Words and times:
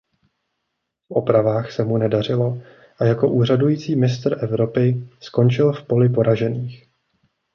V 1.07 1.11
opravách 1.13 1.71
se 1.71 1.83
mu 1.83 1.97
nedařilo 1.97 2.61
a 2.99 3.05
jako 3.05 3.29
úřadující 3.31 3.95
mistr 3.95 4.43
Evropy 4.43 5.07
skončil 5.19 5.73
v 5.73 5.83
poli 5.87 6.09
poražených. 6.09 6.87